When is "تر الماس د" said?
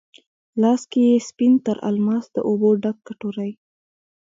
1.65-2.37